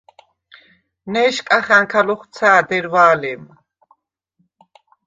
[1.11, 3.43] ნე̄შკახა̈ნქა ლოხვცა̄̈დ ერდვა̄ლე̄მ: